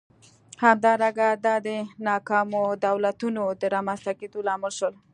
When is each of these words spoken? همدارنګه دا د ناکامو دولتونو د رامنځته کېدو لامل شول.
همدارنګه 0.65 1.29
دا 1.45 1.55
د 1.67 1.67
ناکامو 2.07 2.61
دولتونو 2.85 3.43
د 3.61 3.63
رامنځته 3.75 4.11
کېدو 4.19 4.39
لامل 4.47 4.71
شول. 4.79 4.93